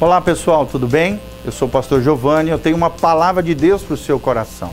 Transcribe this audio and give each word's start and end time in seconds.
Olá 0.00 0.20
pessoal, 0.20 0.64
tudo 0.64 0.86
bem? 0.86 1.20
Eu 1.44 1.50
sou 1.50 1.66
o 1.66 1.70
pastor 1.70 2.00
Giovanni, 2.00 2.50
eu 2.50 2.58
tenho 2.58 2.76
uma 2.76 2.88
palavra 2.88 3.42
de 3.42 3.52
Deus 3.52 3.82
para 3.82 3.94
o 3.94 3.96
seu 3.96 4.16
coração. 4.20 4.70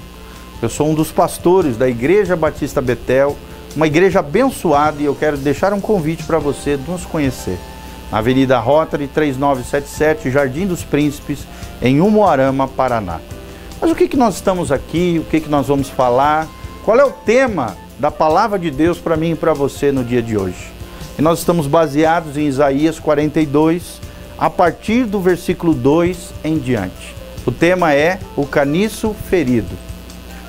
Eu 0.61 0.69
sou 0.69 0.87
um 0.87 0.93
dos 0.93 1.11
pastores 1.11 1.75
da 1.77 1.89
Igreja 1.89 2.35
Batista 2.35 2.79
Betel, 2.79 3.35
uma 3.75 3.87
igreja 3.87 4.19
abençoada 4.19 5.01
e 5.01 5.05
eu 5.05 5.15
quero 5.15 5.35
deixar 5.35 5.73
um 5.73 5.81
convite 5.81 6.23
para 6.25 6.37
você 6.37 6.77
nos 6.87 7.07
conhecer. 7.07 7.57
Na 8.11 8.19
Avenida 8.19 8.59
Rotary 8.59 9.07
3977, 9.07 10.29
Jardim 10.29 10.67
dos 10.67 10.83
Príncipes, 10.83 11.39
em 11.81 12.01
Umuarama, 12.01 12.67
Paraná. 12.67 13.19
Mas 13.81 13.89
o 13.89 13.95
que, 13.95 14.07
que 14.07 14.15
nós 14.15 14.35
estamos 14.35 14.71
aqui, 14.71 15.19
o 15.25 15.27
que, 15.27 15.39
que 15.39 15.49
nós 15.49 15.65
vamos 15.65 15.89
falar, 15.89 16.47
qual 16.83 16.99
é 16.99 17.03
o 17.03 17.11
tema 17.11 17.75
da 17.97 18.11
palavra 18.11 18.59
de 18.59 18.69
Deus 18.69 18.99
para 18.99 19.17
mim 19.17 19.31
e 19.31 19.35
para 19.35 19.55
você 19.55 19.91
no 19.91 20.03
dia 20.03 20.21
de 20.21 20.37
hoje? 20.37 20.71
E 21.17 21.21
nós 21.23 21.39
estamos 21.39 21.65
baseados 21.65 22.37
em 22.37 22.45
Isaías 22.45 22.99
42, 22.99 24.04
a 24.37 24.49
partir 24.49 25.05
do 25.05 25.19
versículo 25.19 25.73
2 25.73 26.33
em 26.43 26.57
diante. 26.57 27.15
O 27.45 27.51
tema 27.51 27.93
é 27.93 28.19
o 28.35 28.45
caniço 28.45 29.15
ferido. 29.29 29.75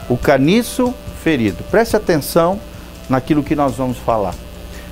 O 0.09 0.17
caniço 0.17 0.95
ferido. 1.23 1.63
Preste 1.71 1.97
atenção 1.97 2.59
naquilo 3.09 3.43
que 3.43 3.55
nós 3.55 3.75
vamos 3.75 3.99
falar. 3.99 4.35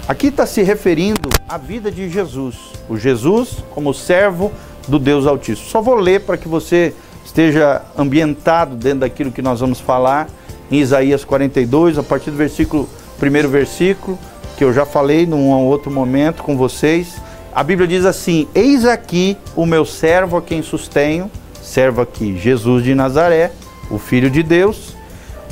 Aqui 0.06 0.26
está 0.26 0.44
se 0.44 0.62
referindo 0.62 1.30
à 1.48 1.56
vida 1.56 1.90
de 1.90 2.10
Jesus, 2.10 2.56
o 2.88 2.96
Jesus 2.96 3.64
como 3.70 3.94
servo 3.94 4.52
do 4.86 4.98
Deus 4.98 5.26
Altíssimo. 5.26 5.66
Só 5.68 5.80
vou 5.80 5.94
ler 5.94 6.20
para 6.20 6.36
que 6.36 6.46
você 6.46 6.94
esteja 7.24 7.80
ambientado 7.96 8.76
dentro 8.76 9.00
daquilo 9.00 9.32
que 9.32 9.40
nós 9.40 9.60
vamos 9.60 9.80
falar 9.80 10.28
em 10.70 10.78
Isaías 10.78 11.24
42, 11.24 11.98
a 11.98 12.02
partir 12.02 12.30
do 12.30 12.36
versículo, 12.36 12.88
primeiro 13.18 13.48
versículo, 13.48 14.18
que 14.58 14.64
eu 14.64 14.72
já 14.72 14.84
falei 14.84 15.26
num 15.26 15.50
outro 15.50 15.90
momento 15.90 16.42
com 16.42 16.56
vocês. 16.56 17.16
A 17.54 17.62
Bíblia 17.62 17.86
diz 17.86 18.04
assim: 18.04 18.48
Eis 18.52 18.84
aqui 18.84 19.36
o 19.54 19.64
meu 19.64 19.84
servo 19.84 20.36
a 20.36 20.42
quem 20.42 20.60
sustenho, 20.60 21.30
servo 21.62 22.00
aqui, 22.00 22.36
Jesus 22.36 22.82
de 22.82 22.96
Nazaré, 22.96 23.52
o 23.88 23.96
Filho 23.96 24.28
de 24.28 24.42
Deus, 24.42 24.96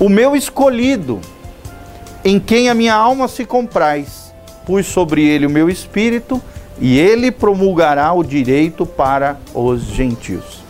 o 0.00 0.09
meu 0.09 0.34
escolhido, 0.34 1.20
em 2.25 2.41
quem 2.41 2.69
a 2.69 2.75
minha 2.75 2.94
alma 2.94 3.28
se 3.28 3.44
compraz. 3.44 4.33
Pus 4.67 4.86
sobre 4.86 5.25
ele 5.25 5.47
o 5.47 5.50
meu 5.50 5.70
espírito, 5.70 6.42
e 6.81 6.98
ele 6.98 7.31
promulgará 7.31 8.12
o 8.12 8.25
direito 8.25 8.84
para 8.84 9.39
os 9.55 9.83
gentios. 9.83 10.61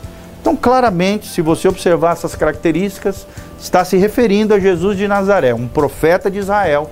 Então, 0.40 0.54
claramente, 0.54 1.28
se 1.28 1.40
você 1.40 1.66
observar 1.66 2.12
essas 2.12 2.34
características, 2.34 3.26
está 3.58 3.84
se 3.84 3.96
referindo 3.96 4.52
a 4.52 4.58
Jesus 4.58 4.98
de 4.98 5.08
Nazaré, 5.08 5.54
um 5.54 5.68
profeta 5.68 6.30
de 6.30 6.38
Israel 6.38 6.90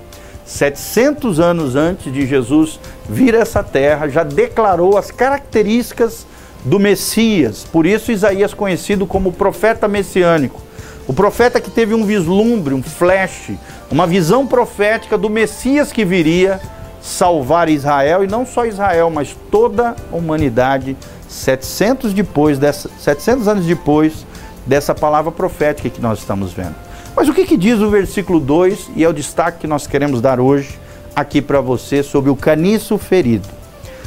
700 0.51 1.39
anos 1.39 1.77
antes 1.77 2.13
de 2.13 2.27
Jesus 2.27 2.81
vir 3.09 3.37
a 3.37 3.39
essa 3.39 3.63
terra, 3.63 4.09
já 4.09 4.25
declarou 4.25 4.99
as 4.99 5.09
características 5.11 6.27
do 6.65 6.79
Messias. 6.79 7.65
Por 7.71 7.87
isso, 7.87 8.11
Isaías 8.11 8.53
conhecido 8.53 9.07
como 9.07 9.33
profeta 9.33 9.87
messiânico. 9.87 10.61
O 11.07 11.13
profeta 11.13 11.61
que 11.61 11.71
teve 11.71 11.95
um 11.95 12.05
vislumbre, 12.05 12.75
um 12.75 12.83
flash, 12.83 13.53
uma 13.93 14.09
visão 14.09 14.45
profética 14.45 15.17
do 15.17 15.31
Messias 15.31 15.93
que 15.93 16.05
viria 16.05 16.61
salvar 17.01 17.69
Israel 17.69 18.25
e 18.25 18.27
não 18.27 18.45
só 18.45 18.67
Israel, 18.67 19.09
mas 19.09 19.37
toda 19.53 19.95
a 20.13 20.17
humanidade 20.17 20.97
700 21.29 22.13
depois 22.13 22.59
dessa 22.59 22.91
700 22.99 23.47
anos 23.47 23.67
depois 23.67 24.27
dessa 24.67 24.95
palavra 24.97 25.31
profética 25.31 25.89
que 25.89 26.01
nós 26.01 26.19
estamos 26.19 26.53
vendo. 26.53 26.90
Mas 27.15 27.29
o 27.29 27.35
que, 27.35 27.45
que 27.45 27.57
diz 27.57 27.81
o 27.81 27.91
versículo 27.91 28.41
2, 28.41 28.91
e 28.97 29.05
é 29.05 29.09
o 29.09 29.13
destaque 29.13 29.61
que 29.61 29.67
nós 29.67 29.87
queremos 29.87 30.21
dar 30.21 30.41
hoje 30.41 30.79
aqui 31.15 31.43
para 31.43 31.61
você 31.61 32.03
sobre 32.03 32.31
o 32.31 32.37
caniço 32.37 32.97
ferido. 32.99 33.49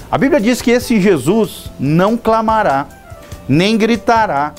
A 0.10 0.18
Bíblia 0.18 0.40
diz 0.40 0.62
que 0.62 0.72
esse 0.72 1.00
Jesus 1.00 1.72
não 1.80 2.16
clamará, 2.16 2.88
nem 3.48 3.78
gritará, 3.78 4.54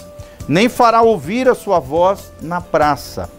nem 0.46 0.68
fará 0.68 1.00
ouvir 1.00 1.48
a 1.48 1.54
sua 1.54 1.78
voz 1.78 2.32
na 2.42 2.60
praça. 2.60 3.30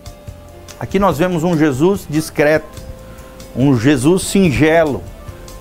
Aqui 0.79 0.97
nós 0.97 1.17
vemos 1.17 1.43
um 1.43 1.57
Jesus 1.57 2.05
discreto, 2.09 2.83
um 3.55 3.77
Jesus 3.77 4.23
singelo, 4.23 5.03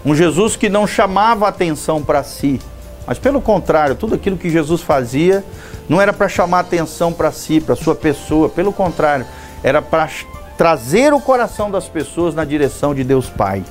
um 0.05 0.15
Jesus 0.15 0.57
que 0.57 0.69
não 0.69 0.87
chamava 0.87 1.47
atenção 1.47 2.03
para 2.03 2.23
si, 2.23 2.61
mas 3.07 3.19
pelo 3.19 3.41
contrário, 3.41 3.95
tudo 3.95 4.15
aquilo 4.15 4.37
que 4.37 4.49
Jesus 4.49 4.81
fazia 4.81 5.45
não 5.89 6.01
era 6.01 6.13
para 6.13 6.29
chamar 6.29 6.61
atenção 6.61 7.13
para 7.13 7.31
si, 7.31 7.61
para 7.61 7.77
sua 7.77 7.95
pessoa, 7.95 8.49
pelo 8.49 8.73
contrário, 8.73 9.27
era 9.63 9.83
para 9.83 10.09
trazer 10.57 11.13
o 11.13 11.21
coração 11.21 11.71
das 11.71 11.89
pessoas 11.89 12.35
na 12.35 12.45
direção 12.45 12.95
de 12.95 13.05
Deus 13.05 13.29
Pai, 13.29 13.63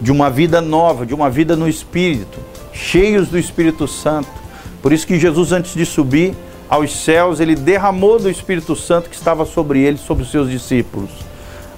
de 0.00 0.10
uma 0.10 0.28
vida 0.28 0.60
nova, 0.60 1.06
de 1.06 1.14
uma 1.14 1.30
vida 1.30 1.56
no 1.56 1.68
Espírito, 1.68 2.38
cheios 2.72 3.28
do 3.28 3.38
Espírito 3.38 3.86
Santo. 3.86 4.28
Por 4.82 4.92
isso 4.92 5.06
que 5.06 5.18
Jesus, 5.18 5.52
antes 5.52 5.74
de 5.74 5.86
subir 5.86 6.34
aos 6.68 7.04
céus, 7.04 7.40
ele 7.40 7.54
derramou 7.54 8.18
do 8.18 8.30
Espírito 8.30 8.76
Santo 8.76 9.10
que 9.10 9.16
estava 9.16 9.44
sobre 9.44 9.80
ele, 9.80 9.98
sobre 9.98 10.22
os 10.24 10.30
seus 10.30 10.50
discípulos. 10.50 11.10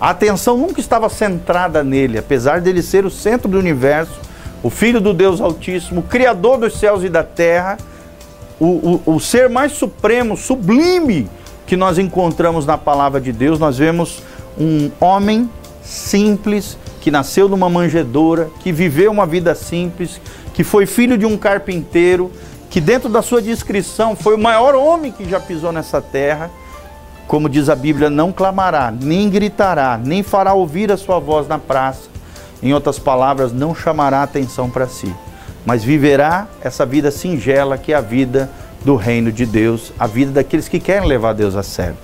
A 0.01 0.11
atenção 0.11 0.57
nunca 0.57 0.81
estava 0.81 1.09
centrada 1.09 1.85
nele, 1.85 2.19
apesar 2.19 2.61
dele 2.61 2.83
ser 2.83 3.05
o 3.05 3.11
centro 3.11 3.49
do 3.49 3.59
universo, 3.59 4.21
o 4.63 4.71
Filho 4.71 5.01
do 5.01 5.15
Deus 5.15 5.41
Altíssimo, 5.41 6.01
o 6.01 6.05
Criador 6.05 6.59
dos 6.59 6.75
céus 6.75 7.05
e 7.05 7.09
da 7.09 7.23
terra 7.23 7.79
o, 8.63 9.03
o, 9.05 9.15
o 9.17 9.21
ser 9.21 9.49
mais 9.49 9.73
supremo, 9.73 10.37
sublime 10.37 11.29
que 11.67 11.77
nós 11.77 11.99
encontramos 11.99 12.65
na 12.65 12.79
palavra 12.79 13.21
de 13.21 13.33
Deus, 13.33 13.59
nós 13.59 13.77
vemos 13.77 14.23
um 14.57 14.89
homem 15.01 15.51
simples 15.83 16.79
que 17.01 17.11
nasceu 17.11 17.49
numa 17.49 17.69
manjedoura, 17.69 18.49
que 18.61 18.71
viveu 18.71 19.11
uma 19.11 19.27
vida 19.27 19.53
simples, 19.57 20.21
que 20.55 20.63
foi 20.63 20.87
filho 20.87 21.19
de 21.19 21.27
um 21.27 21.37
carpinteiro, 21.37 22.31
que 22.71 22.81
dentro 22.81 23.09
da 23.09 23.21
sua 23.21 23.43
descrição 23.43 24.15
foi 24.15 24.37
o 24.37 24.39
maior 24.39 24.77
homem 24.77 25.11
que 25.11 25.29
já 25.29 25.41
pisou 25.41 25.73
nessa 25.73 26.01
terra. 26.01 26.49
Como 27.27 27.49
diz 27.49 27.69
a 27.69 27.75
Bíblia, 27.75 28.09
não 28.09 28.31
clamará, 28.31 28.93
nem 28.93 29.29
gritará, 29.29 29.99
nem 30.01 30.23
fará 30.23 30.53
ouvir 30.53 30.93
a 30.93 30.97
sua 30.97 31.19
voz 31.19 31.49
na 31.49 31.59
praça. 31.59 32.09
Em 32.63 32.73
outras 32.73 33.01
palavras, 33.01 33.53
não 33.53 33.75
chamará 33.75 34.23
atenção 34.23 34.71
para 34.71 34.87
si 34.87 35.13
mas 35.65 35.85
viverá 35.85 36.47
essa 36.61 36.85
vida 36.85 37.11
singela 37.11 37.79
que 37.79 37.93
é 37.93 37.97
a 37.97 38.01
vida 38.01 38.51
do 38.85 38.97
reino 38.97 39.31
de 39.31 39.47
Deus, 39.47 39.93
a 39.99 40.07
vida 40.07 40.33
daqueles 40.33 40.69
que 40.69 40.81
querem 40.81 41.09
levar 41.09 41.33
Deus 41.33 41.55
a 41.55 41.63
sério. 41.63 41.97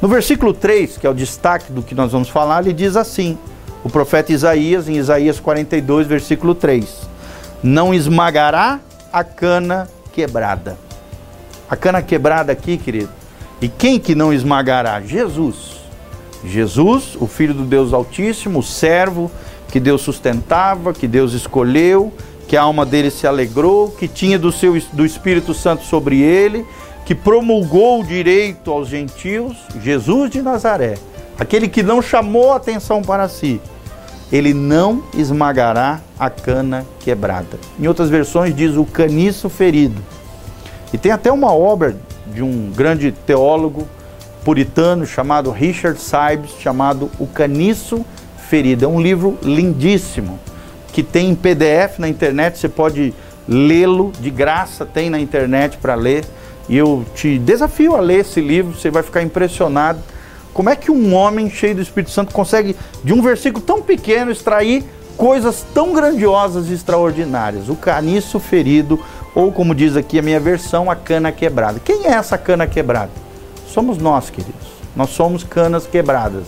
No 0.00 0.08
versículo 0.08 0.52
3, 0.52 0.98
que 0.98 1.06
é 1.06 1.10
o 1.10 1.14
destaque 1.14 1.72
do 1.72 1.82
que 1.82 1.94
nós 1.94 2.12
vamos 2.12 2.28
falar, 2.28 2.62
ele 2.62 2.72
diz 2.72 2.96
assim: 2.96 3.38
o 3.82 3.88
profeta 3.88 4.32
Isaías, 4.32 4.88
em 4.88 4.96
Isaías 4.96 5.40
42, 5.40 6.06
versículo 6.06 6.54
3: 6.54 7.08
Não 7.62 7.94
esmagará 7.94 8.80
a 9.12 9.24
cana 9.24 9.88
quebrada. 10.12 10.76
A 11.68 11.76
cana 11.76 12.02
quebrada 12.02 12.52
aqui, 12.52 12.76
querido. 12.76 13.10
E 13.60 13.68
quem 13.68 13.98
que 13.98 14.14
não 14.14 14.32
esmagará? 14.32 15.00
Jesus. 15.00 15.78
Jesus, 16.44 17.16
o 17.20 17.26
Filho 17.26 17.52
do 17.52 17.64
Deus 17.64 17.92
Altíssimo, 17.92 18.60
o 18.60 18.62
servo 18.62 19.30
que 19.68 19.80
Deus 19.80 20.02
sustentava, 20.02 20.92
que 20.92 21.08
Deus 21.08 21.32
escolheu, 21.32 22.12
que 22.48 22.56
a 22.56 22.62
alma 22.62 22.86
dele 22.86 23.10
se 23.10 23.26
alegrou, 23.26 23.90
que 23.90 24.08
tinha 24.08 24.38
do 24.38 24.50
seu 24.50 24.80
do 24.94 25.04
Espírito 25.04 25.52
Santo 25.52 25.84
sobre 25.84 26.18
ele, 26.18 26.66
que 27.04 27.14
promulgou 27.14 28.00
o 28.00 28.04
direito 28.04 28.70
aos 28.70 28.88
gentios, 28.88 29.56
Jesus 29.82 30.30
de 30.30 30.40
Nazaré, 30.40 30.94
aquele 31.38 31.68
que 31.68 31.82
não 31.82 32.00
chamou 32.00 32.54
atenção 32.54 33.02
para 33.02 33.28
si, 33.28 33.60
ele 34.32 34.54
não 34.54 35.02
esmagará 35.14 36.00
a 36.18 36.30
cana 36.30 36.86
quebrada. 37.00 37.58
Em 37.78 37.86
outras 37.86 38.08
versões 38.08 38.56
diz 38.56 38.76
o 38.76 38.84
caniço 38.84 39.50
ferido. 39.50 40.02
E 40.92 40.96
tem 40.96 41.12
até 41.12 41.30
uma 41.30 41.52
obra 41.52 41.96
de 42.26 42.42
um 42.42 42.70
grande 42.74 43.12
teólogo 43.12 43.86
puritano 44.42 45.04
chamado 45.06 45.50
Richard 45.50 46.00
Sibes, 46.00 46.52
chamado 46.60 47.10
O 47.18 47.26
Caniço 47.26 48.04
Ferido. 48.48 48.86
É 48.86 48.88
um 48.88 49.00
livro 49.00 49.38
lindíssimo 49.42 50.38
que 50.98 51.02
tem 51.04 51.30
em 51.30 51.34
PDF 51.36 52.00
na 52.00 52.08
internet, 52.08 52.58
você 52.58 52.68
pode 52.68 53.14
lê-lo 53.46 54.10
de 54.18 54.30
graça, 54.30 54.84
tem 54.84 55.08
na 55.08 55.20
internet 55.20 55.78
para 55.78 55.94
ler. 55.94 56.24
E 56.68 56.76
eu 56.76 57.04
te 57.14 57.38
desafio 57.38 57.94
a 57.94 58.00
ler 58.00 58.22
esse 58.22 58.40
livro, 58.40 58.74
você 58.74 58.90
vai 58.90 59.04
ficar 59.04 59.22
impressionado. 59.22 60.00
Como 60.52 60.68
é 60.68 60.74
que 60.74 60.90
um 60.90 61.14
homem 61.14 61.48
cheio 61.48 61.76
do 61.76 61.82
Espírito 61.82 62.10
Santo 62.10 62.34
consegue, 62.34 62.74
de 63.04 63.12
um 63.12 63.22
versículo 63.22 63.64
tão 63.64 63.80
pequeno, 63.80 64.32
extrair 64.32 64.84
coisas 65.16 65.64
tão 65.72 65.94
grandiosas 65.94 66.68
e 66.68 66.74
extraordinárias? 66.74 67.68
O 67.68 67.76
caniço 67.76 68.40
ferido, 68.40 69.00
ou 69.36 69.52
como 69.52 69.76
diz 69.76 69.96
aqui 69.96 70.18
a 70.18 70.22
minha 70.22 70.40
versão, 70.40 70.90
a 70.90 70.96
cana 70.96 71.30
quebrada. 71.30 71.78
Quem 71.78 72.06
é 72.06 72.10
essa 72.10 72.36
cana 72.36 72.66
quebrada? 72.66 73.12
Somos 73.68 73.98
nós, 73.98 74.30
queridos. 74.30 74.66
Nós 74.96 75.10
somos 75.10 75.44
canas 75.44 75.86
quebradas. 75.86 76.42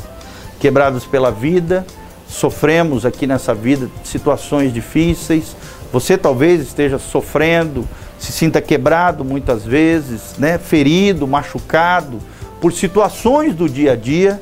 Quebradas 0.58 1.04
pela 1.04 1.30
vida, 1.30 1.86
sofremos 2.30 3.04
aqui 3.04 3.26
nessa 3.26 3.52
vida 3.52 3.90
situações 4.04 4.72
difíceis. 4.72 5.56
Você 5.92 6.16
talvez 6.16 6.60
esteja 6.60 6.98
sofrendo, 6.98 7.86
se 8.18 8.30
sinta 8.32 8.60
quebrado 8.60 9.24
muitas 9.24 9.64
vezes, 9.64 10.36
né, 10.38 10.56
ferido, 10.56 11.26
machucado 11.26 12.18
por 12.60 12.72
situações 12.72 13.54
do 13.54 13.68
dia 13.68 13.92
a 13.92 13.96
dia. 13.96 14.40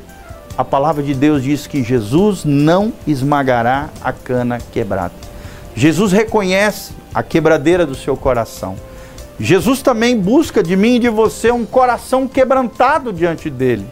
A 0.57 0.65
palavra 0.65 1.03
de 1.03 1.15
Deus 1.15 1.43
diz 1.43 1.67
que 1.67 1.83
Jesus 1.83 2.45
não 2.45 2.93
esmagará 3.07 3.89
a 4.03 4.13
cana 4.13 4.59
quebrada. 4.73 5.15
Jesus 5.75 6.13
reconhece 6.13 6.93
a 7.15 7.23
quebradeira 7.23 7.87
do 7.87 7.95
seu 7.95 8.17
coração. 8.17 8.77
Jesus 9.41 9.81
também 9.83 10.19
busca 10.19 10.63
de 10.63 10.77
mim 10.77 10.97
e 10.97 10.99
de 10.99 11.09
você 11.09 11.51
um 11.53 11.65
coração 11.65 12.27
quebrantado 12.27 13.13
diante 13.13 13.49
dele. 13.49 13.87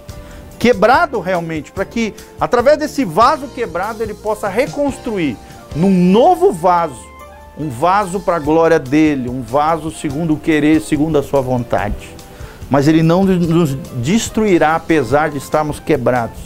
Quebrado 0.58 1.20
realmente, 1.20 1.70
para 1.70 1.85
que 1.85 2.14
através 2.41 2.79
desse 2.79 3.05
vaso 3.05 3.49
quebrado 3.49 4.03
ele 4.03 4.14
possa 4.14 4.49
reconstruir 4.49 5.37
num 5.75 5.91
novo 5.91 6.53
vaso, 6.53 7.05
um 7.58 7.69
vaso 7.69 8.20
para 8.20 8.37
a 8.37 8.41
glória 8.41 8.79
dele, 8.79 9.29
um 9.29 9.43
vaso 9.43 9.91
segundo 9.91 10.35
o 10.35 10.38
querer, 10.38 10.81
segundo 10.81 11.19
a 11.19 11.23
sua 11.23 11.41
vontade. 11.41 12.14
Mas 12.69 12.88
ele 12.88 13.03
não 13.03 13.25
nos 13.25 13.75
destruirá 14.03 14.75
apesar 14.75 15.31
de 15.31 15.38
estarmos 15.38 15.79
quebrados. 15.79 16.38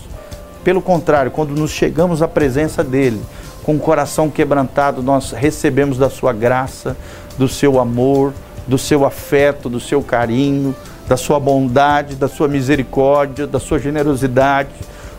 Pelo 0.63 0.83
contrário, 0.83 1.31
quando 1.31 1.51
nos 1.51 1.71
chegamos 1.71 2.21
à 2.21 2.29
presença 2.29 2.85
dele, 2.85 3.21
com 3.63 3.77
o 3.77 3.79
coração 3.79 4.29
quebrantado, 4.29 5.03
nós 5.03 5.33
recebemos 5.33 5.97
da 5.97 6.11
sua 6.11 6.33
graça, 6.33 6.97
do 7.39 7.49
seu 7.49 7.81
amor, 7.81 8.33
do 8.67 8.77
seu 8.77 9.05
afeto, 9.05 9.69
do 9.69 9.81
seu 9.81 10.03
carinho, 10.03 10.75
da 11.11 11.17
sua 11.17 11.41
bondade, 11.41 12.15
da 12.15 12.29
sua 12.29 12.47
misericórdia, 12.47 13.45
da 13.45 13.59
sua 13.59 13.81
generosidade, 13.81 14.69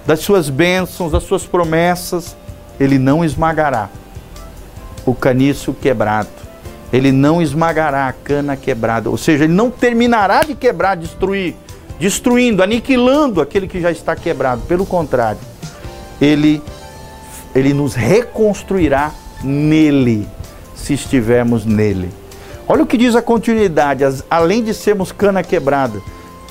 das 0.07 0.21
suas 0.21 0.49
bênçãos, 0.49 1.11
das 1.11 1.23
suas 1.23 1.45
promessas. 1.45 2.33
Ele 2.79 2.97
não 2.97 3.25
esmagará 3.25 3.89
o 5.05 5.13
caniço 5.13 5.73
quebrado. 5.73 6.29
Ele 6.93 7.11
não 7.11 7.41
esmagará 7.41 8.07
a 8.07 8.13
cana 8.13 8.55
quebrada. 8.55 9.09
Ou 9.09 9.17
seja, 9.17 9.43
ele 9.43 9.51
não 9.51 9.69
terminará 9.69 10.43
de 10.43 10.55
quebrar, 10.55 10.95
destruir, 10.95 11.55
destruindo, 11.99 12.63
aniquilando 12.63 13.41
aquele 13.41 13.67
que 13.67 13.81
já 13.81 13.91
está 13.91 14.15
quebrado. 14.15 14.61
Pelo 14.61 14.85
contrário, 14.85 15.41
ele, 16.21 16.63
ele 17.53 17.73
nos 17.73 17.95
reconstruirá 17.95 19.11
nele, 19.43 20.25
se 20.73 20.93
estivermos 20.93 21.65
nele. 21.65 22.20
Olha 22.67 22.83
o 22.83 22.85
que 22.85 22.97
diz 22.97 23.15
a 23.15 23.21
continuidade, 23.21 24.23
além 24.29 24.63
de 24.63 24.73
sermos 24.73 25.11
cana 25.11 25.43
quebrada, 25.43 25.99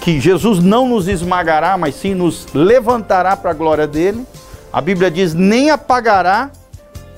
que 0.01 0.21
Jesus 0.21 0.59
não 0.59 0.89
nos 0.89 1.09
esmagará, 1.09 1.79
mas 1.79 1.95
sim 1.95 2.15
nos 2.15 2.47
levantará 2.53 3.37
para 3.37 3.51
a 3.51 3.55
glória 3.55 3.87
dele. 3.87 4.27
A 4.73 4.81
Bíblia 4.81 5.11
diz: 5.11 5.35
nem 5.35 5.71
apagará 5.71 6.51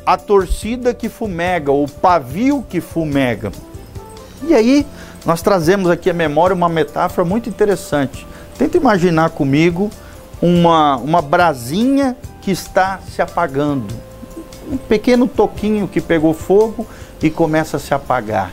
a 0.04 0.16
torcida 0.16 0.92
que 0.92 1.08
fumega, 1.08 1.72
o 1.72 1.88
pavio 1.88 2.64
que 2.68 2.80
fumega. 2.80 3.50
E 4.42 4.54
aí, 4.54 4.86
nós 5.24 5.40
trazemos 5.40 5.88
aqui 5.88 6.10
à 6.10 6.14
memória 6.14 6.54
uma 6.54 6.68
metáfora 6.68 7.26
muito 7.26 7.48
interessante. 7.48 8.26
Tenta 8.58 8.76
imaginar 8.76 9.30
comigo 9.30 9.90
uma, 10.40 10.96
uma 10.96 11.22
brasinha 11.22 12.16
que 12.40 12.50
está 12.50 12.98
se 13.08 13.22
apagando. 13.22 13.94
Um 14.70 14.76
pequeno 14.76 15.26
toquinho 15.26 15.88
que 15.88 16.00
pegou 16.00 16.34
fogo 16.34 16.86
e 17.22 17.30
começa 17.30 17.76
a 17.76 17.80
se 17.80 17.94
apagar 17.94 18.52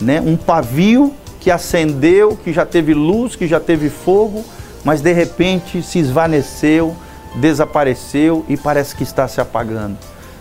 né? 0.00 0.20
um 0.20 0.36
pavio 0.36 1.12
que 1.40 1.50
acendeu, 1.50 2.36
que 2.36 2.52
já 2.52 2.66
teve 2.66 2.94
luz, 2.94 3.36
que 3.36 3.46
já 3.46 3.60
teve 3.60 3.88
fogo, 3.88 4.44
mas 4.84 5.00
de 5.00 5.12
repente 5.12 5.82
se 5.82 5.98
esvaneceu, 5.98 6.94
desapareceu 7.36 8.44
e 8.48 8.56
parece 8.56 8.94
que 8.94 9.02
está 9.02 9.28
se 9.28 9.40
apagando. 9.40 9.96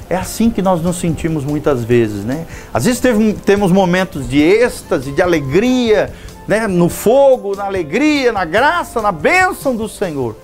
É 0.09 0.15
assim 0.15 0.49
que 0.49 0.61
nós 0.61 0.81
nos 0.81 0.97
sentimos 0.97 1.43
muitas 1.43 1.83
vezes, 1.83 2.23
né? 2.23 2.45
Às 2.73 2.85
vezes 2.85 2.99
teve, 3.01 3.33
temos 3.33 3.71
momentos 3.71 4.27
de 4.29 4.41
êxtase, 4.41 5.11
de 5.11 5.21
alegria, 5.21 6.13
né? 6.47 6.65
no 6.65 6.87
fogo, 6.87 7.55
na 7.55 7.65
alegria, 7.65 8.31
na 8.31 8.45
graça, 8.45 9.01
na 9.01 9.11
bênção 9.11 9.75
do 9.75 9.89
Senhor. 9.89 10.35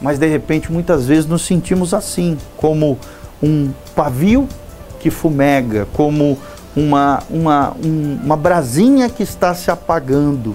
Mas 0.00 0.18
de 0.18 0.26
repente, 0.26 0.72
muitas 0.72 1.06
vezes 1.06 1.26
nos 1.26 1.42
sentimos 1.42 1.92
assim, 1.92 2.38
como 2.56 2.98
um 3.42 3.70
pavio 3.94 4.48
que 4.98 5.10
fumega, 5.10 5.86
como 5.92 6.38
uma, 6.74 7.22
uma, 7.28 7.72
um, 7.84 8.18
uma 8.24 8.36
brasinha 8.36 9.08
que 9.08 9.22
está 9.22 9.54
se 9.54 9.70
apagando. 9.70 10.52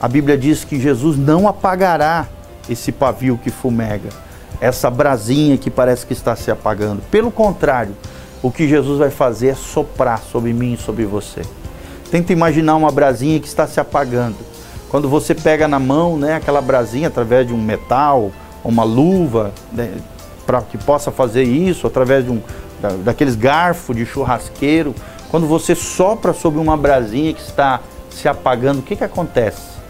A 0.00 0.08
Bíblia 0.08 0.36
diz 0.36 0.64
que 0.64 0.80
Jesus 0.80 1.16
não 1.16 1.48
apagará 1.48 2.26
esse 2.68 2.90
pavio 2.92 3.38
que 3.42 3.50
fumega, 3.50 4.08
essa 4.60 4.90
brasinha 4.90 5.56
que 5.56 5.70
parece 5.70 6.06
que 6.06 6.12
está 6.12 6.34
se 6.34 6.50
apagando. 6.50 7.02
Pelo 7.10 7.30
contrário, 7.30 7.94
o 8.42 8.50
que 8.50 8.68
Jesus 8.68 8.98
vai 8.98 9.10
fazer 9.10 9.48
é 9.48 9.54
soprar 9.54 10.20
sobre 10.20 10.52
mim 10.52 10.74
e 10.74 10.76
sobre 10.76 11.04
você. 11.04 11.42
Tenta 12.10 12.32
imaginar 12.32 12.76
uma 12.76 12.90
brasinha 12.90 13.40
que 13.40 13.46
está 13.46 13.66
se 13.66 13.80
apagando. 13.80 14.36
Quando 14.90 15.08
você 15.08 15.34
pega 15.34 15.66
na 15.66 15.78
mão, 15.78 16.16
né, 16.18 16.36
aquela 16.36 16.60
brasinha 16.60 17.08
através 17.08 17.46
de 17.46 17.52
um 17.52 17.60
metal, 17.60 18.30
uma 18.62 18.84
luva, 18.84 19.52
né, 19.72 19.92
para 20.46 20.60
que 20.62 20.78
possa 20.78 21.10
fazer 21.10 21.42
isso, 21.44 21.86
através 21.86 22.24
de 22.24 22.30
um 22.30 22.42
daqueles 23.02 23.34
garfos 23.34 23.96
de 23.96 24.04
churrasqueiro, 24.04 24.94
quando 25.34 25.48
você 25.48 25.74
sopra 25.74 26.32
sobre 26.32 26.60
uma 26.60 26.76
brasinha 26.76 27.34
que 27.34 27.40
está 27.40 27.80
se 28.08 28.28
apagando, 28.28 28.78
o 28.78 28.82
que, 28.82 28.94
que 28.94 29.02
acontece? 29.02 29.80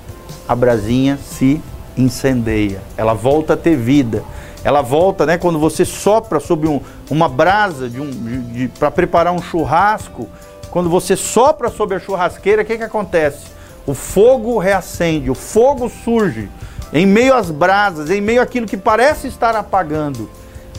A 0.48 0.54
brasinha 0.54 1.18
se 1.18 1.60
incendeia, 1.98 2.80
ela 2.96 3.12
volta 3.12 3.52
a 3.52 3.56
ter 3.58 3.76
vida. 3.76 4.24
Ela 4.64 4.80
volta, 4.80 5.26
né? 5.26 5.36
Quando 5.36 5.58
você 5.58 5.84
sopra 5.84 6.40
sobre 6.40 6.66
um, 6.66 6.80
uma 7.10 7.28
brasa 7.28 7.90
de 7.90 8.00
um, 8.00 8.10
de, 8.10 8.40
de 8.40 8.68
para 8.68 8.90
preparar 8.90 9.34
um 9.34 9.42
churrasco, 9.42 10.30
quando 10.70 10.88
você 10.88 11.14
sopra 11.14 11.68
sobre 11.68 11.96
a 11.96 12.00
churrasqueira, 12.00 12.62
o 12.62 12.64
que, 12.64 12.78
que 12.78 12.84
acontece? 12.84 13.48
O 13.86 13.92
fogo 13.92 14.56
reacende, 14.56 15.30
o 15.30 15.34
fogo 15.34 15.90
surge 15.90 16.48
em 16.90 17.04
meio 17.04 17.34
às 17.34 17.50
brasas, 17.50 18.08
em 18.08 18.22
meio 18.22 18.40
àquilo 18.40 18.64
que 18.64 18.78
parece 18.78 19.28
estar 19.28 19.54
apagando. 19.54 20.26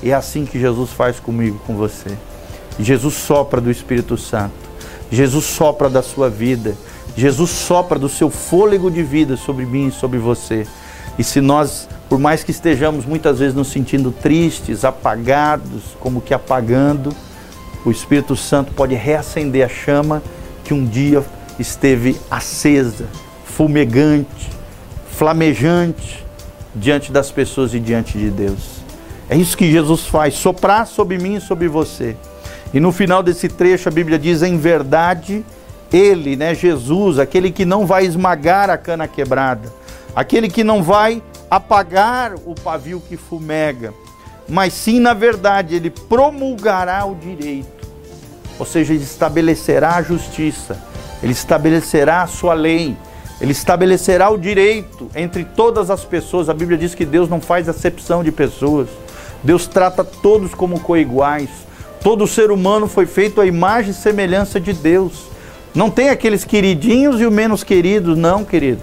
E 0.01 0.09
é 0.09 0.15
assim 0.15 0.43
que 0.43 0.59
Jesus 0.59 0.89
faz 0.89 1.19
comigo, 1.19 1.61
com 1.67 1.75
você. 1.75 2.17
Jesus 2.79 3.13
sopra 3.15 3.61
do 3.61 3.71
Espírito 3.71 4.17
Santo. 4.17 4.53
Jesus 5.11 5.45
sopra 5.45 5.89
da 5.89 6.01
sua 6.01 6.29
vida. 6.29 6.75
Jesus 7.15 7.49
sopra 7.49 7.97
do 7.97 8.09
seu 8.09 8.29
fôlego 8.29 8.91
de 8.91 9.01
vida 9.01 9.37
sobre 9.37 9.65
mim 9.65 9.87
e 9.87 9.91
sobre 9.91 10.19
você. 10.19 10.67
E 11.17 11.23
se 11.23 11.39
nós, 11.39 11.87
por 12.09 12.19
mais 12.19 12.43
que 12.43 12.51
estejamos 12.51 13.05
muitas 13.05 13.39
vezes 13.39 13.55
nos 13.55 13.69
sentindo 13.69 14.11
tristes, 14.11 14.83
apagados, 14.83 15.95
como 15.99 16.19
que 16.19 16.33
apagando, 16.33 17.15
o 17.85 17.91
Espírito 17.91 18.35
Santo 18.35 18.73
pode 18.73 18.95
reacender 18.95 19.65
a 19.65 19.69
chama 19.69 20.21
que 20.63 20.73
um 20.73 20.85
dia 20.85 21.23
esteve 21.57 22.17
acesa, 22.29 23.05
fumegante, 23.45 24.49
flamejante 25.11 26.25
diante 26.75 27.11
das 27.11 27.31
pessoas 27.31 27.73
e 27.73 27.79
diante 27.79 28.17
de 28.17 28.29
Deus. 28.29 28.83
É 29.29 29.37
isso 29.37 29.55
que 29.55 29.71
Jesus 29.71 30.01
faz, 30.01 30.33
soprar 30.33 30.85
sobre 30.85 31.17
mim 31.17 31.35
e 31.35 31.41
sobre 31.41 31.67
você. 31.69 32.17
E 32.75 32.79
no 32.81 32.91
final 32.91 33.23
desse 33.23 33.47
trecho 33.47 33.87
a 33.87 33.91
Bíblia 33.91 34.19
diz: 34.19 34.41
em 34.41 34.57
verdade, 34.57 35.45
ele, 35.93 36.35
né, 36.35 36.53
Jesus, 36.53 37.17
aquele 37.17 37.49
que 37.49 37.63
não 37.63 37.85
vai 37.85 38.05
esmagar 38.05 38.69
a 38.69 38.77
cana 38.77 39.07
quebrada, 39.07 39.71
aquele 40.13 40.49
que 40.49 40.61
não 40.61 40.83
vai 40.83 41.23
apagar 41.49 42.33
o 42.45 42.53
pavio 42.53 42.99
que 42.99 43.15
fumega, 43.15 43.93
mas 44.49 44.73
sim, 44.73 44.99
na 44.99 45.13
verdade, 45.13 45.73
ele 45.73 45.89
promulgará 45.89 47.05
o 47.05 47.15
direito, 47.15 47.87
ou 48.59 48.65
seja, 48.65 48.93
ele 48.93 49.03
estabelecerá 49.03 49.95
a 49.95 50.01
justiça, 50.01 50.77
ele 51.23 51.31
estabelecerá 51.31 52.23
a 52.23 52.27
sua 52.27 52.53
lei, 52.53 52.97
ele 53.39 53.53
estabelecerá 53.53 54.29
o 54.29 54.37
direito 54.37 55.09
entre 55.15 55.45
todas 55.45 55.89
as 55.89 56.03
pessoas. 56.03 56.49
A 56.49 56.53
Bíblia 56.53 56.77
diz 56.77 56.93
que 56.93 57.05
Deus 57.05 57.29
não 57.29 57.39
faz 57.39 57.69
acepção 57.69 58.21
de 58.21 58.33
pessoas, 58.33 58.89
Deus 59.41 59.65
trata 59.65 60.03
todos 60.03 60.53
como 60.53 60.81
coiguais. 60.81 61.63
Todo 62.05 62.27
ser 62.27 62.51
humano 62.51 62.87
foi 62.87 63.07
feito 63.07 63.41
à 63.41 63.47
imagem 63.47 63.89
e 63.89 63.93
semelhança 63.95 64.59
de 64.59 64.73
Deus. 64.73 65.23
Não 65.73 65.89
tem 65.89 66.09
aqueles 66.09 66.43
queridinhos 66.43 67.19
e 67.19 67.25
os 67.25 67.33
menos 67.33 67.63
queridos, 67.63 68.15
não, 68.15 68.45
querido. 68.45 68.79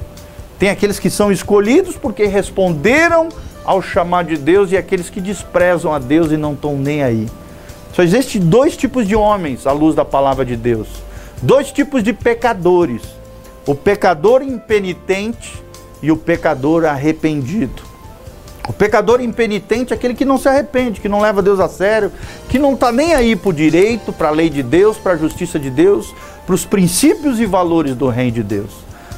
Tem 0.59 0.69
aqueles 0.69 0.99
que 0.99 1.09
são 1.09 1.31
escolhidos 1.31 1.95
porque 1.95 2.27
responderam 2.27 3.29
ao 3.65 3.81
chamado 3.81 4.27
de 4.27 4.37
Deus 4.37 4.73
e 4.73 4.77
aqueles 4.77 5.09
que 5.09 5.21
desprezam 5.21 5.95
a 5.95 6.01
Deus 6.01 6.33
e 6.33 6.37
não 6.37 6.55
estão 6.55 6.77
nem 6.77 7.05
aí. 7.05 7.29
Só 7.93 8.03
existem 8.03 8.41
dois 8.41 8.77
tipos 8.77 9.07
de 9.07 9.15
homens 9.15 9.69
à 9.69 9.73
luz 9.73 9.95
da 9.95 10.05
palavra 10.05 10.45
de 10.45 10.57
Deus. 10.57 10.89
Dois 11.41 11.71
tipos 11.71 12.03
de 12.03 12.13
pecadores: 12.13 13.03
o 13.65 13.73
pecador 13.73 14.43
impenitente 14.43 15.63
e 16.03 16.11
o 16.11 16.17
pecador 16.17 16.85
arrependido. 16.87 17.92
O 18.69 18.73
pecador 18.73 19.21
impenitente 19.21 19.93
é 19.93 19.97
aquele 19.97 20.15
que 20.15 20.25
não 20.25 20.39
se 20.39 20.49
arrepende, 20.49 21.01
que 21.01 21.09
não 21.09 21.21
leva 21.21 21.43
Deus 21.43 21.59
a 21.59 21.69
sério, 21.69 22.13
que 22.49 22.59
não 22.61 22.75
está 22.75 22.93
nem 22.93 23.13
aí 23.13 23.35
para 23.35 23.51
o 23.51 23.53
direito, 23.53 24.13
para 24.13 24.29
a 24.29 24.31
lei 24.31 24.49
de 24.49 24.63
Deus, 24.63 24.97
para 24.97 25.15
a 25.15 25.17
justiça 25.17 25.59
de 25.59 25.69
Deus, 25.69 26.15
para 26.47 26.55
os 26.55 26.65
princípios 26.65 27.41
e 27.41 27.47
valores 27.47 27.97
do 27.97 28.09
reino 28.09 28.33
de 28.33 28.43
Deus. 28.43 28.71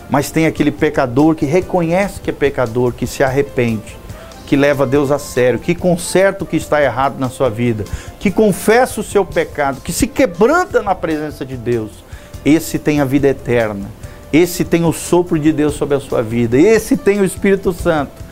Mas 0.08 0.30
tem 0.30 0.46
aquele 0.46 0.70
pecador 0.70 1.34
que 1.34 1.44
reconhece 1.44 2.20
que 2.20 2.30
é 2.30 2.32
pecador, 2.32 2.94
que 2.94 3.06
se 3.06 3.22
arrepende, 3.22 3.98
que 4.46 4.56
leva 4.56 4.86
Deus 4.86 5.10
a 5.10 5.18
sério, 5.18 5.58
que 5.58 5.74
conserta 5.74 6.44
o 6.44 6.46
que 6.46 6.56
está 6.56 6.82
errado 6.82 7.18
na 7.18 7.28
sua 7.28 7.50
vida, 7.50 7.84
que 8.18 8.30
confessa 8.30 9.00
o 9.02 9.04
seu 9.04 9.26
pecado, 9.26 9.82
que 9.82 9.92
se 9.92 10.06
quebranta 10.06 10.82
na 10.82 10.94
presença 10.94 11.44
de 11.44 11.56
Deus. 11.56 11.90
Esse 12.44 12.78
tem 12.78 13.00
a 13.00 13.04
vida 13.04 13.28
eterna. 13.28 13.90
Esse 14.32 14.64
tem 14.64 14.84
o 14.84 14.92
sopro 14.92 15.38
de 15.38 15.52
Deus 15.52 15.74
sobre 15.74 15.96
a 15.96 16.00
sua 16.00 16.22
vida. 16.22 16.58
Esse 16.58 16.96
tem 16.96 17.20
o 17.20 17.24
Espírito 17.24 17.72
Santo 17.72 18.23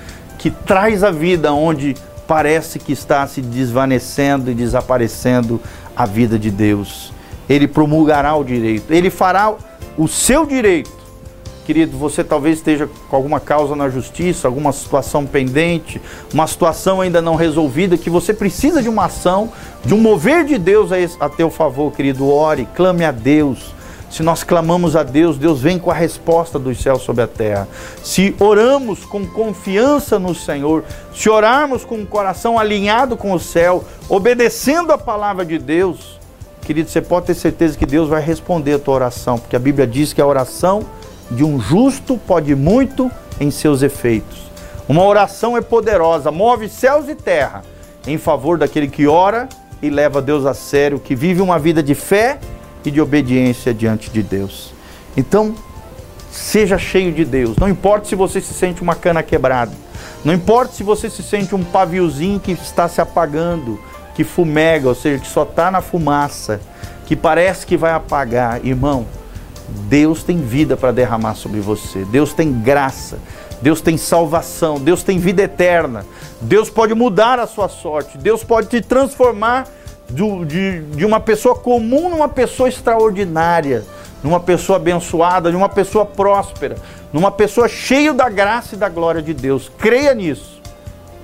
que 0.42 0.50
traz 0.50 1.04
a 1.04 1.10
vida 1.12 1.52
onde 1.52 1.94
parece 2.26 2.80
que 2.80 2.92
está 2.92 3.24
se 3.28 3.40
desvanecendo 3.40 4.50
e 4.50 4.54
desaparecendo 4.54 5.60
a 5.94 6.04
vida 6.04 6.36
de 6.36 6.50
Deus. 6.50 7.12
Ele 7.48 7.68
promulgará 7.68 8.34
o 8.34 8.42
direito, 8.42 8.92
ele 8.92 9.08
fará 9.08 9.54
o 9.96 10.08
seu 10.08 10.44
direito 10.44 10.90
querido, 11.64 11.96
você 11.96 12.24
talvez 12.24 12.58
esteja 12.58 12.88
com 13.08 13.14
alguma 13.14 13.38
causa 13.38 13.76
na 13.76 13.88
justiça, 13.88 14.48
alguma 14.48 14.72
situação 14.72 15.24
pendente, 15.24 16.02
uma 16.34 16.44
situação 16.48 17.00
ainda 17.00 17.22
não 17.22 17.36
resolvida, 17.36 17.96
que 17.96 18.10
você 18.10 18.34
precisa 18.34 18.82
de 18.82 18.88
uma 18.88 19.04
ação, 19.04 19.52
de 19.84 19.94
um 19.94 19.98
mover 19.98 20.44
de 20.44 20.58
Deus 20.58 20.90
a, 21.20 21.28
teu 21.28 21.50
favor, 21.50 21.92
querido. 21.92 22.28
Ore, 22.28 22.66
clame 22.74 23.04
a 23.04 23.12
Deus. 23.12 23.72
Se 24.12 24.22
nós 24.22 24.44
clamamos 24.44 24.94
a 24.94 25.02
Deus, 25.02 25.38
Deus 25.38 25.62
vem 25.62 25.78
com 25.78 25.90
a 25.90 25.94
resposta 25.94 26.58
dos 26.58 26.82
céus 26.82 27.00
sobre 27.00 27.24
a 27.24 27.26
terra. 27.26 27.66
Se 28.04 28.36
oramos 28.38 29.06
com 29.06 29.26
confiança 29.26 30.18
no 30.18 30.34
Senhor, 30.34 30.84
se 31.14 31.30
orarmos 31.30 31.82
com 31.82 31.94
o 31.94 32.06
coração 32.06 32.58
alinhado 32.58 33.16
com 33.16 33.32
o 33.32 33.40
céu, 33.40 33.82
obedecendo 34.10 34.92
a 34.92 34.98
palavra 34.98 35.46
de 35.46 35.58
Deus, 35.58 36.20
querido, 36.60 36.90
você 36.90 37.00
pode 37.00 37.24
ter 37.24 37.34
certeza 37.34 37.78
que 37.78 37.86
Deus 37.86 38.06
vai 38.06 38.20
responder 38.20 38.74
a 38.74 38.78
tua 38.78 38.96
oração, 38.96 39.38
porque 39.38 39.56
a 39.56 39.58
Bíblia 39.58 39.86
diz 39.86 40.12
que 40.12 40.20
a 40.20 40.26
oração 40.26 40.82
de 41.30 41.42
um 41.42 41.58
justo 41.58 42.18
pode 42.18 42.54
muito 42.54 43.10
em 43.40 43.50
seus 43.50 43.80
efeitos. 43.80 44.42
Uma 44.86 45.04
oração 45.04 45.56
é 45.56 45.62
poderosa, 45.62 46.30
move 46.30 46.68
céus 46.68 47.08
e 47.08 47.14
terra 47.14 47.64
em 48.06 48.18
favor 48.18 48.58
daquele 48.58 48.88
que 48.88 49.06
ora 49.06 49.48
e 49.80 49.88
leva 49.88 50.20
Deus 50.20 50.44
a 50.44 50.52
sério, 50.52 51.00
que 51.00 51.14
vive 51.14 51.40
uma 51.40 51.58
vida 51.58 51.82
de 51.82 51.94
fé 51.94 52.38
e 52.84 52.90
de 52.90 53.00
obediência 53.00 53.72
diante 53.72 54.10
de 54.10 54.22
Deus. 54.22 54.72
Então, 55.16 55.54
seja 56.30 56.78
cheio 56.78 57.12
de 57.12 57.24
Deus. 57.24 57.56
Não 57.56 57.68
importa 57.68 58.08
se 58.08 58.14
você 58.14 58.40
se 58.40 58.54
sente 58.54 58.82
uma 58.82 58.94
cana 58.94 59.22
quebrada. 59.22 59.72
Não 60.24 60.32
importa 60.32 60.72
se 60.72 60.82
você 60.82 61.10
se 61.10 61.22
sente 61.22 61.54
um 61.54 61.62
paviozinho 61.62 62.40
que 62.40 62.52
está 62.52 62.88
se 62.88 63.00
apagando, 63.00 63.78
que 64.14 64.24
fumega, 64.24 64.88
ou 64.88 64.94
seja, 64.94 65.18
que 65.18 65.28
só 65.28 65.42
está 65.42 65.70
na 65.70 65.80
fumaça, 65.80 66.60
que 67.06 67.16
parece 67.16 67.66
que 67.66 67.76
vai 67.76 67.92
apagar. 67.92 68.64
Irmão, 68.64 69.06
Deus 69.88 70.22
tem 70.22 70.38
vida 70.38 70.76
para 70.76 70.92
derramar 70.92 71.34
sobre 71.34 71.60
você. 71.60 72.04
Deus 72.04 72.32
tem 72.32 72.52
graça. 72.52 73.18
Deus 73.60 73.80
tem 73.80 73.96
salvação. 73.96 74.78
Deus 74.78 75.02
tem 75.02 75.18
vida 75.18 75.42
eterna. 75.42 76.04
Deus 76.40 76.70
pode 76.70 76.94
mudar 76.94 77.38
a 77.38 77.46
sua 77.46 77.68
sorte. 77.68 78.18
Deus 78.18 78.42
pode 78.42 78.68
te 78.68 78.80
transformar 78.80 79.66
de, 80.12 80.44
de, 80.44 80.80
de 80.96 81.04
uma 81.04 81.18
pessoa 81.18 81.54
comum 81.54 82.10
numa 82.10 82.28
pessoa 82.28 82.68
extraordinária, 82.68 83.84
numa 84.22 84.38
pessoa 84.38 84.76
abençoada, 84.76 85.50
numa 85.50 85.68
pessoa 85.68 86.04
próspera, 86.04 86.76
numa 87.12 87.30
pessoa 87.30 87.68
cheia 87.68 88.12
da 88.12 88.28
graça 88.28 88.74
e 88.74 88.78
da 88.78 88.88
glória 88.88 89.22
de 89.22 89.34
Deus. 89.34 89.70
Creia 89.78 90.14
nisso 90.14 90.60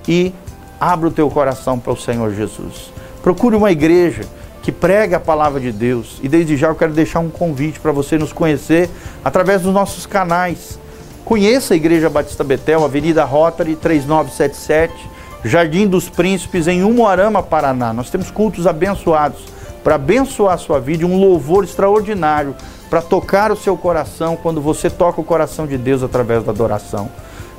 e 0.07 0.33
abra 0.79 1.07
o 1.07 1.11
teu 1.11 1.29
coração 1.29 1.79
para 1.79 1.93
o 1.93 1.97
Senhor 1.97 2.33
Jesus. 2.33 2.91
Procure 3.21 3.55
uma 3.55 3.71
igreja 3.71 4.23
que 4.61 4.71
pregue 4.71 5.15
a 5.15 5.19
palavra 5.19 5.59
de 5.59 5.71
Deus. 5.71 6.19
E 6.21 6.27
desde 6.27 6.57
já 6.57 6.67
eu 6.67 6.75
quero 6.75 6.93
deixar 6.93 7.19
um 7.19 7.29
convite 7.29 7.79
para 7.79 7.91
você 7.91 8.17
nos 8.17 8.33
conhecer 8.33 8.89
através 9.23 9.61
dos 9.61 9.73
nossos 9.73 10.05
canais. 10.05 10.79
Conheça 11.23 11.73
a 11.73 11.77
Igreja 11.77 12.09
Batista 12.09 12.43
Betel, 12.43 12.83
Avenida 12.83 13.23
Rotary 13.23 13.75
3977 13.75 15.18
Jardim 15.43 15.87
dos 15.87 16.09
Príncipes, 16.09 16.67
em 16.67 16.83
Umuarama, 16.83 17.41
Paraná. 17.41 17.93
Nós 17.93 18.09
temos 18.09 18.29
cultos 18.29 18.67
abençoados 18.67 19.39
para 19.83 19.95
abençoar 19.95 20.55
a 20.55 20.57
sua 20.57 20.79
vida, 20.79 21.05
um 21.05 21.17
louvor 21.17 21.63
extraordinário 21.63 22.55
para 22.89 23.01
tocar 23.01 23.51
o 23.51 23.55
seu 23.55 23.77
coração 23.77 24.35
quando 24.35 24.59
você 24.59 24.89
toca 24.89 25.21
o 25.21 25.23
coração 25.23 25.65
de 25.65 25.77
Deus 25.77 26.03
através 26.03 26.43
da 26.43 26.51
adoração. 26.51 27.09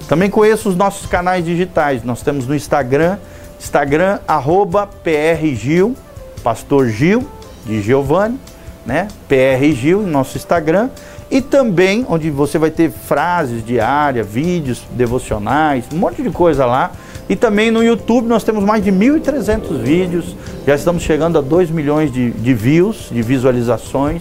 Também 0.09 0.29
conheça 0.29 0.69
os 0.69 0.77
nossos 0.77 1.07
canais 1.07 1.45
digitais. 1.45 2.03
Nós 2.03 2.21
temos 2.21 2.47
no 2.47 2.55
Instagram, 2.55 3.17
Instagram 3.59 4.19
arroba 4.27 4.87
PRGil, 4.87 5.97
Pastor 6.43 6.89
Gil 6.89 7.27
de 7.65 7.81
Giovanni, 7.81 8.39
né? 8.85 9.09
PR 9.29 9.65
Gil, 9.73 10.03
nosso 10.03 10.37
Instagram. 10.37 10.91
E 11.31 11.41
também 11.41 12.05
onde 12.09 12.29
você 12.29 12.59
vai 12.59 12.71
ter 12.71 12.91
frases 12.91 13.65
diárias, 13.65 14.27
vídeos 14.27 14.83
devocionais, 14.91 15.85
um 15.93 15.97
monte 15.97 16.23
de 16.23 16.31
coisa 16.31 16.67
lá 16.67 16.91
e 17.31 17.37
também 17.37 17.71
no 17.71 17.81
YouTube 17.81 18.27
nós 18.27 18.43
temos 18.43 18.65
mais 18.65 18.83
de 18.83 18.91
1.300 18.91 19.81
vídeos, 19.81 20.35
já 20.67 20.75
estamos 20.75 21.05
chegando 21.05 21.39
a 21.39 21.41
2 21.41 21.71
milhões 21.71 22.13
de, 22.13 22.33
de 22.33 22.53
views, 22.53 23.07
de 23.09 23.23
visualizações. 23.23 24.21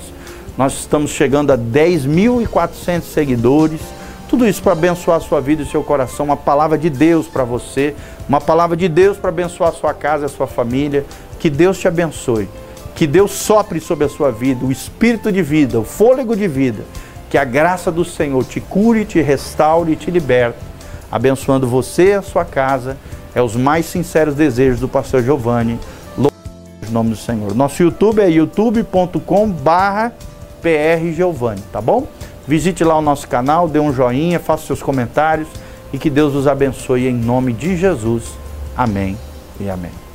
Nós 0.55 0.73
estamos 0.73 1.09
chegando 1.09 1.51
a 1.51 1.57
10.400 1.57 3.01
seguidores. 3.01 3.81
Tudo 4.29 4.47
isso 4.47 4.61
para 4.61 4.73
abençoar 4.73 5.17
a 5.17 5.19
sua 5.21 5.41
vida 5.41 5.63
e 5.63 5.65
o 5.65 5.67
seu 5.67 5.81
coração, 5.81 6.27
uma 6.27 6.37
palavra 6.37 6.77
de 6.77 6.87
Deus 6.87 7.25
para 7.25 7.43
você, 7.43 7.95
uma 8.27 8.39
palavra 8.39 8.77
de 8.77 8.87
Deus 8.87 9.17
para 9.17 9.29
abençoar 9.29 9.71
a 9.71 9.73
sua 9.73 9.91
casa 9.91 10.25
e 10.25 10.27
a 10.27 10.29
sua 10.29 10.45
família. 10.45 11.03
Que 11.39 11.49
Deus 11.49 11.79
te 11.79 11.87
abençoe. 11.87 12.47
Que 12.93 13.07
Deus 13.07 13.31
sopre 13.31 13.79
sobre 13.79 14.05
a 14.05 14.09
sua 14.09 14.31
vida 14.31 14.63
o 14.63 14.71
espírito 14.71 15.31
de 15.31 15.41
vida, 15.41 15.79
o 15.79 15.83
fôlego 15.83 16.35
de 16.35 16.47
vida. 16.47 16.83
Que 17.27 17.39
a 17.39 17.43
graça 17.43 17.91
do 17.91 18.05
Senhor 18.05 18.45
te 18.45 18.61
cure, 18.61 19.03
te 19.03 19.19
restaure 19.19 19.93
e 19.93 19.95
te 19.95 20.11
liberte 20.11 20.68
abençoando 21.11 21.67
você 21.67 22.09
e 22.09 22.13
a 22.13 22.21
sua 22.21 22.45
casa. 22.45 22.97
É 23.33 23.41
os 23.41 23.55
mais 23.55 23.85
sinceros 23.85 24.35
desejos 24.35 24.79
do 24.79 24.87
pastor 24.87 25.23
Giovanni. 25.23 25.79
Louvado 26.17 26.39
nome 26.91 27.11
do 27.11 27.15
Senhor. 27.15 27.55
Nosso 27.55 27.81
YouTube 27.83 28.21
é 28.21 28.29
youtube.com 28.29 29.49
barra 29.49 30.13
Giovanni, 31.15 31.61
tá 31.71 31.79
bom? 31.79 32.07
Visite 32.47 32.83
lá 32.83 32.97
o 32.97 33.01
nosso 33.01 33.27
canal, 33.27 33.67
dê 33.67 33.79
um 33.79 33.93
joinha, 33.93 34.39
faça 34.39 34.65
seus 34.65 34.81
comentários 34.81 35.47
e 35.93 35.97
que 35.97 36.09
Deus 36.09 36.35
os 36.35 36.47
abençoe 36.47 37.07
em 37.07 37.13
nome 37.13 37.53
de 37.53 37.77
Jesus. 37.77 38.23
Amém 38.75 39.17
e 39.59 39.69
amém. 39.69 40.08